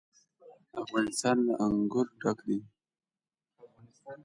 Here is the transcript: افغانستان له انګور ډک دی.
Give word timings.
افغانستان 0.81 1.37
له 1.47 1.53
انګور 1.65 2.07
ډک 2.21 2.37
دی. 2.47 2.59